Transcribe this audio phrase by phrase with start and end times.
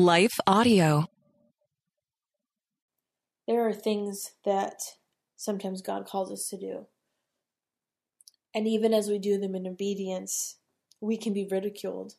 [0.00, 1.04] Life Audio.
[3.46, 4.80] There are things that
[5.36, 6.86] sometimes God calls us to do.
[8.54, 10.56] And even as we do them in obedience,
[11.02, 12.14] we can be ridiculed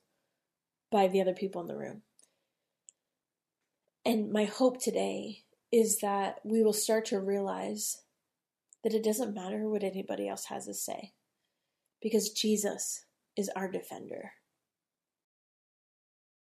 [0.91, 2.03] by the other people in the room.
[4.05, 5.39] And my hope today
[5.71, 8.03] is that we will start to realize
[8.83, 11.13] that it doesn't matter what anybody else has to say
[11.99, 13.05] because Jesus
[13.35, 14.33] is our defender.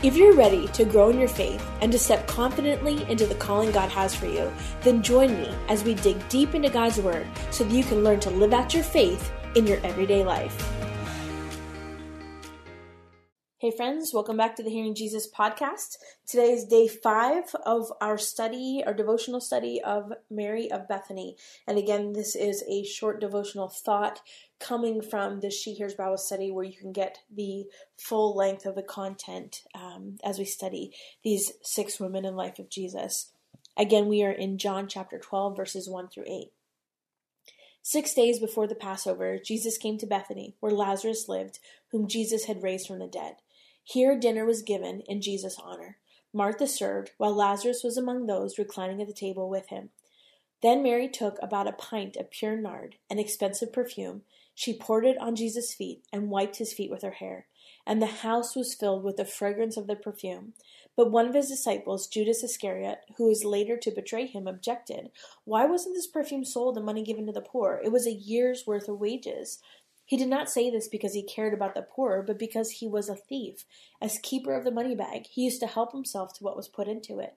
[0.00, 3.72] If you're ready to grow in your faith and to step confidently into the calling
[3.72, 7.64] God has for you, then join me as we dig deep into God's Word so
[7.64, 10.77] that you can learn to live out your faith in your everyday life.
[13.60, 15.96] Hey, friends, welcome back to the Hearing Jesus podcast.
[16.28, 21.36] Today is day five of our study, our devotional study of Mary of Bethany.
[21.66, 24.20] And again, this is a short devotional thought
[24.60, 27.64] coming from the She Hears Bible study where you can get the
[27.96, 30.92] full length of the content um, as we study
[31.24, 33.32] these six women in life of Jesus.
[33.76, 36.52] Again, we are in John chapter 12, verses 1 through 8.
[37.82, 41.58] Six days before the Passover, Jesus came to Bethany, where Lazarus lived,
[41.90, 43.36] whom Jesus had raised from the dead.
[43.90, 45.96] Here dinner was given in Jesus' honor.
[46.30, 49.88] Martha served, while Lazarus was among those reclining at the table with him.
[50.60, 54.24] Then Mary took about a pint of pure nard, an expensive perfume.
[54.54, 57.46] She poured it on Jesus' feet and wiped his feet with her hair.
[57.86, 60.52] And the house was filled with the fragrance of the perfume.
[60.94, 65.12] But one of his disciples, Judas Iscariot, who was later to betray him, objected.
[65.44, 67.80] Why wasn't this perfume sold and money given to the poor?
[67.82, 69.60] It was a year's worth of wages.
[70.08, 73.10] He did not say this because he cared about the poor, but because he was
[73.10, 73.66] a thief.
[74.00, 76.88] As keeper of the money bag, he used to help himself to what was put
[76.88, 77.34] into it.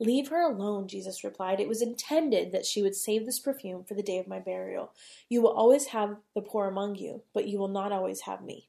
[0.00, 1.60] Leave her alone, Jesus replied.
[1.60, 4.92] It was intended that she would save this perfume for the day of my burial.
[5.28, 8.66] You will always have the poor among you, but you will not always have me.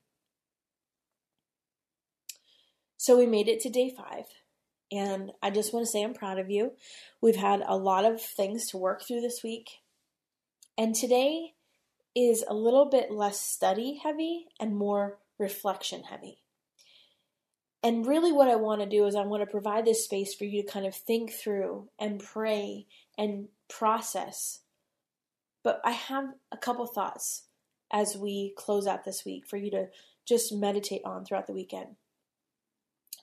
[2.97, 4.25] So we made it to day five,
[4.91, 6.73] and I just want to say I'm proud of you.
[7.21, 9.79] We've had a lot of things to work through this week,
[10.77, 11.53] and today
[12.15, 16.39] is a little bit less study heavy and more reflection heavy.
[17.83, 20.45] And really, what I want to do is I want to provide this space for
[20.45, 22.85] you to kind of think through and pray
[23.17, 24.59] and process.
[25.63, 27.43] But I have a couple thoughts
[27.91, 29.87] as we close out this week for you to
[30.25, 31.95] just meditate on throughout the weekend.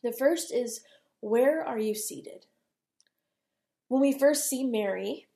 [0.03, 0.81] The first is
[1.21, 2.47] where are you seated?
[3.89, 5.27] When we first see Mary,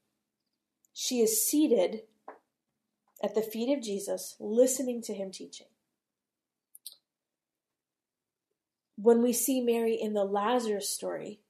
[0.92, 2.02] she is seated
[3.22, 5.68] at the feet of Jesus, listening to him teaching.
[8.96, 11.40] When we see Mary in the Lazarus story,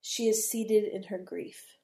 [0.00, 1.78] she is seated in her grief.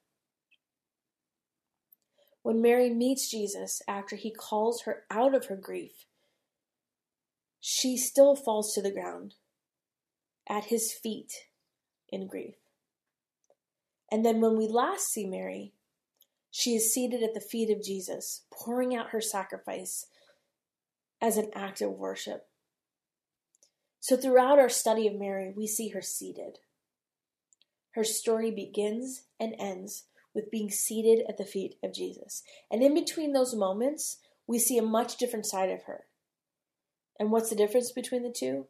[2.42, 6.06] When Mary meets Jesus after he calls her out of her grief,
[7.60, 9.34] she still falls to the ground
[10.46, 11.32] at his feet
[12.10, 12.56] in grief.
[14.12, 15.72] And then when we last see Mary,
[16.56, 20.06] she is seated at the feet of Jesus, pouring out her sacrifice
[21.20, 22.46] as an act of worship.
[23.98, 26.60] So, throughout our study of Mary, we see her seated.
[27.94, 32.44] Her story begins and ends with being seated at the feet of Jesus.
[32.70, 36.04] And in between those moments, we see a much different side of her.
[37.18, 38.68] And what's the difference between the two?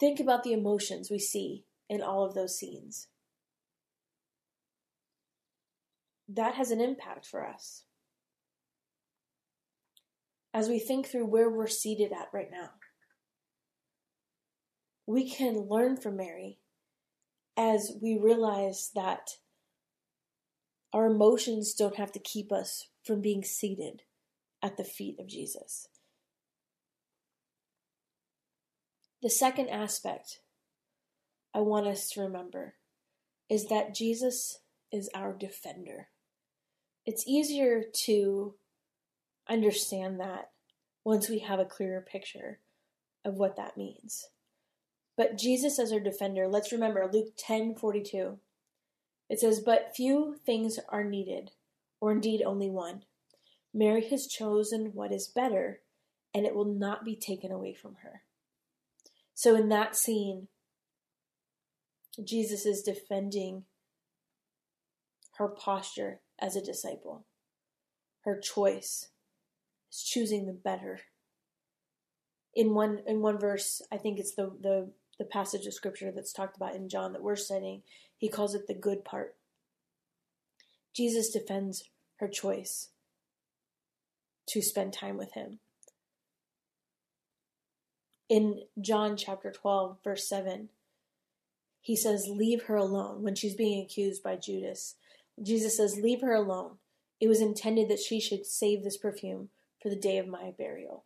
[0.00, 3.08] Think about the emotions we see in all of those scenes.
[6.34, 7.84] That has an impact for us
[10.54, 12.70] as we think through where we're seated at right now.
[15.06, 16.58] We can learn from Mary
[17.56, 19.30] as we realize that
[20.92, 24.02] our emotions don't have to keep us from being seated
[24.62, 25.88] at the feet of Jesus.
[29.22, 30.40] The second aspect
[31.54, 32.74] I want us to remember
[33.48, 34.58] is that Jesus
[34.90, 36.08] is our defender
[37.04, 38.54] it's easier to
[39.48, 40.50] understand that
[41.04, 42.60] once we have a clearer picture
[43.24, 44.28] of what that means.
[45.16, 48.40] But Jesus as our defender, let's remember Luke 10:42.
[49.28, 51.52] It says, "But few things are needed,
[52.00, 53.04] or indeed only one.
[53.74, 55.82] Mary has chosen what is better,
[56.34, 58.24] and it will not be taken away from her."
[59.34, 60.48] So in that scene,
[62.22, 63.66] Jesus is defending
[65.36, 67.24] her posture as a disciple.
[68.24, 69.08] Her choice
[69.90, 71.00] is choosing the better.
[72.54, 76.32] In one in one verse, I think it's the the the passage of scripture that's
[76.32, 77.82] talked about in John that we're studying,
[78.16, 79.36] he calls it the good part.
[80.94, 81.84] Jesus defends
[82.16, 82.90] her choice
[84.48, 85.60] to spend time with him.
[88.28, 90.70] In John chapter 12, verse 7,
[91.80, 94.96] he says, Leave her alone when she's being accused by Judas.
[95.40, 96.78] Jesus says, Leave her alone.
[97.20, 99.50] It was intended that she should save this perfume
[99.80, 101.04] for the day of my burial.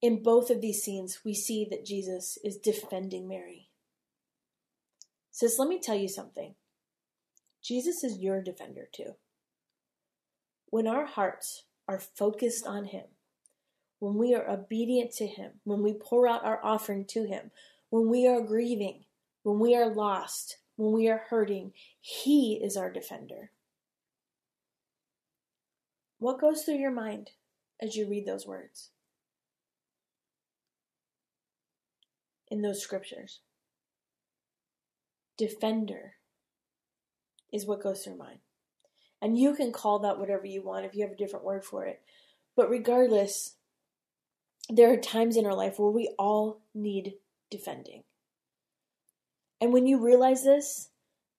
[0.00, 3.68] In both of these scenes, we see that Jesus is defending Mary.
[5.30, 6.56] Says, let me tell you something.
[7.62, 9.14] Jesus is your defender too.
[10.70, 13.04] When our hearts are focused on Him,
[14.00, 17.52] when we are obedient to Him, when we pour out our offering to Him,
[17.88, 19.04] when we are grieving,
[19.44, 23.50] when we are lost, when we are hurting, He is our defender.
[26.18, 27.30] What goes through your mind
[27.80, 28.90] as you read those words?
[32.48, 33.40] In those scriptures.
[35.36, 36.14] Defender
[37.52, 38.38] is what goes through mine.
[39.20, 41.86] And you can call that whatever you want if you have a different word for
[41.86, 42.02] it.
[42.56, 43.56] But regardless,
[44.68, 47.14] there are times in our life where we all need
[47.50, 48.04] defending.
[49.62, 50.88] And when you realize this,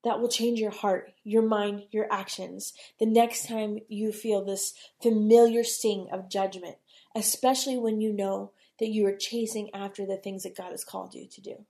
[0.06, 2.72] that will change your heart, your mind, your actions.
[2.98, 6.78] The next time you feel this familiar sting of judgment,
[7.14, 11.14] especially when you know that you are chasing after the things that God has called
[11.14, 11.66] you to do.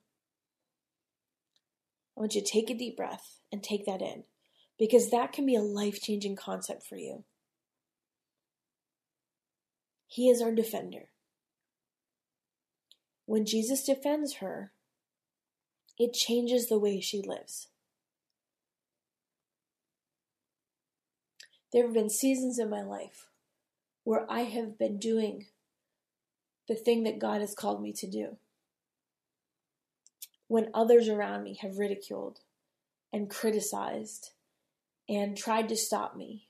[2.16, 4.26] I want you to take a deep breath and take that in
[4.78, 7.24] because that can be a life changing concept for you.
[10.06, 11.10] He is our defender.
[13.26, 14.72] When Jesus defends her,
[15.98, 17.68] it changes the way she lives.
[21.72, 23.28] There have been seasons in my life
[24.04, 25.48] where I have been doing
[26.68, 28.38] the thing that God has called me to do.
[30.48, 32.40] When others around me have ridiculed
[33.12, 34.32] and criticized
[35.10, 36.48] and tried to stop me.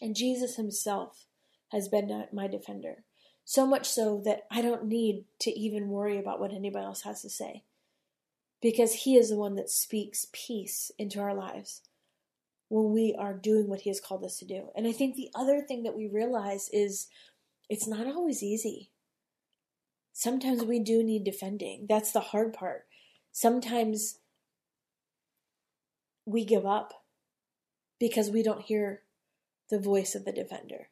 [0.00, 1.26] And Jesus Himself
[1.72, 3.04] has been my defender.
[3.48, 7.22] So much so that I don't need to even worry about what anybody else has
[7.22, 7.62] to say.
[8.60, 11.82] Because He is the one that speaks peace into our lives
[12.68, 14.70] when we are doing what He has called us to do.
[14.74, 17.06] And I think the other thing that we realize is
[17.70, 18.90] it's not always easy.
[20.12, 21.86] Sometimes we do need defending.
[21.88, 22.86] That's the hard part.
[23.30, 24.18] Sometimes
[26.24, 27.04] we give up
[28.00, 29.02] because we don't hear
[29.70, 30.88] the voice of the defender.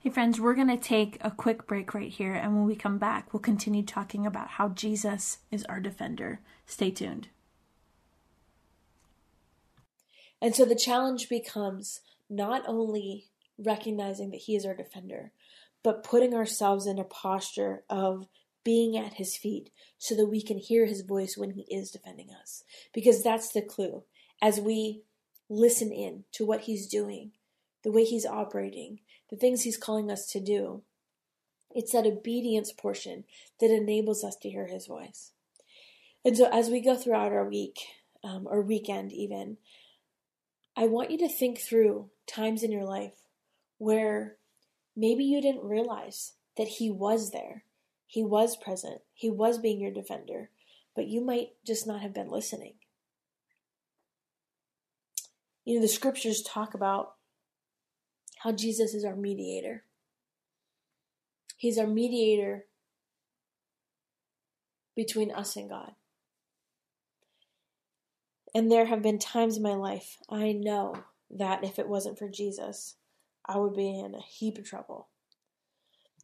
[0.00, 2.98] Hey, friends, we're going to take a quick break right here, and when we come
[2.98, 6.38] back, we'll continue talking about how Jesus is our defender.
[6.66, 7.26] Stay tuned.
[10.40, 12.00] And so the challenge becomes
[12.30, 13.26] not only
[13.58, 15.32] recognizing that He is our defender,
[15.82, 18.28] but putting ourselves in a posture of
[18.62, 22.28] being at His feet so that we can hear His voice when He is defending
[22.40, 22.62] us.
[22.94, 24.04] Because that's the clue.
[24.40, 25.02] As we
[25.48, 27.32] listen in to what He's doing,
[27.84, 30.82] the way He's operating, the things He's calling us to do.
[31.74, 33.24] It's that obedience portion
[33.60, 35.32] that enables us to hear His voice.
[36.24, 37.78] And so, as we go throughout our week,
[38.24, 39.58] um, or weekend even,
[40.76, 43.14] I want you to think through times in your life
[43.78, 44.36] where
[44.96, 47.64] maybe you didn't realize that He was there,
[48.06, 50.50] He was present, He was being your defender,
[50.94, 52.74] but you might just not have been listening.
[55.64, 57.14] You know, the scriptures talk about
[58.42, 59.84] how Jesus is our mediator.
[61.56, 62.66] He's our mediator
[64.94, 65.92] between us and God.
[68.54, 70.94] And there have been times in my life I know
[71.30, 72.96] that if it wasn't for Jesus,
[73.44, 75.08] I would be in a heap of trouble.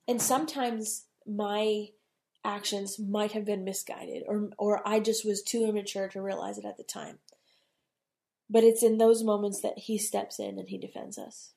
[0.06, 1.88] And sometimes my
[2.44, 6.66] actions might have been misguided or or I just was too immature to realize it
[6.66, 7.18] at the time.
[8.50, 11.53] But it's in those moments that he steps in and he defends us.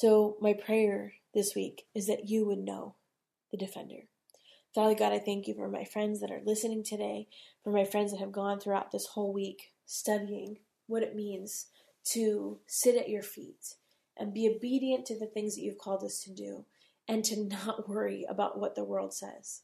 [0.00, 2.94] So, my prayer this week is that you would know
[3.50, 4.06] the defender.
[4.72, 7.26] Father God, I thank you for my friends that are listening today,
[7.64, 11.66] for my friends that have gone throughout this whole week studying what it means
[12.12, 13.74] to sit at your feet
[14.16, 16.64] and be obedient to the things that you've called us to do
[17.08, 19.62] and to not worry about what the world says.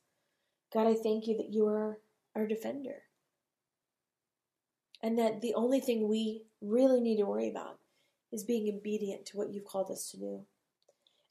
[0.72, 1.98] God, I thank you that you are
[2.34, 3.02] our defender.
[5.00, 7.78] And that the only thing we really need to worry about
[8.34, 10.40] is being obedient to what you've called us to do.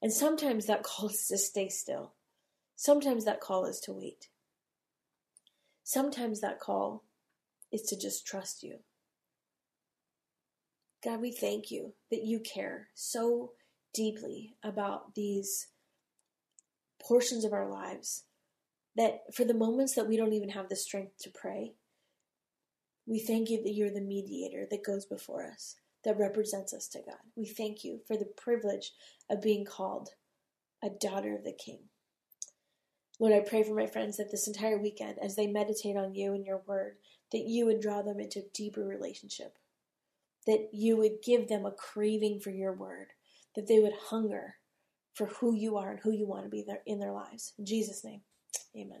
[0.02, 2.14] And sometimes that call is to stay still.
[2.76, 4.28] Sometimes that call is to wait.
[5.84, 7.04] Sometimes that call
[7.70, 8.78] is to just trust you.
[11.04, 13.52] God, we thank you that you care so
[13.92, 15.68] deeply about these
[17.00, 18.24] portions of our lives
[18.96, 21.74] that for the moments that we don't even have the strength to pray,
[23.06, 26.98] we thank you that you're the mediator that goes before us, that represents us to
[26.98, 27.18] God.
[27.36, 28.92] We thank you for the privilege
[29.30, 30.10] of being called
[30.82, 31.80] a daughter of the King.
[33.20, 36.34] Lord, I pray for my friends that this entire weekend, as they meditate on you
[36.34, 36.96] and your word,
[37.32, 39.56] that you would draw them into a deeper relationship
[40.46, 43.08] that you would give them a craving for your word,
[43.54, 44.56] that they would hunger
[45.14, 47.52] for who you are and who you want to be in their lives.
[47.58, 48.22] In Jesus' name,
[48.76, 49.00] amen.